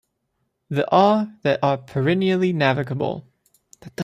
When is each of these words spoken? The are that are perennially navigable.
The 0.69 0.89
are 0.89 1.31
that 1.43 1.59
are 1.61 1.77
perennially 1.77 2.53
navigable. 2.53 3.27